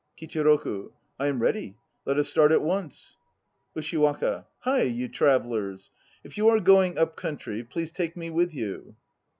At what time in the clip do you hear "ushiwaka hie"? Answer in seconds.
3.77-4.81